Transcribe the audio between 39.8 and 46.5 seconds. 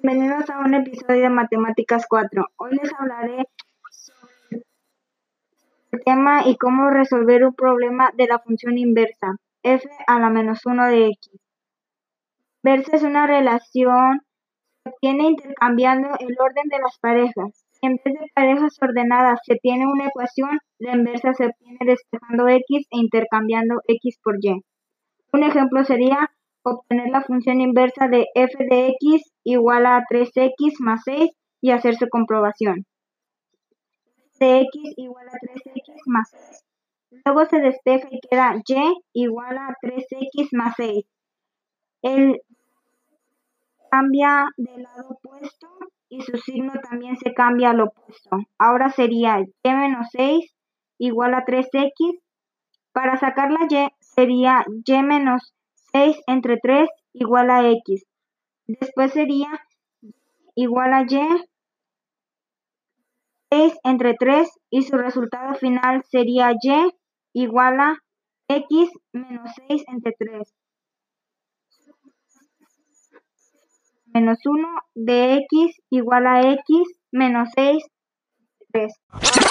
3x más 6. El cambia del lado opuesto y su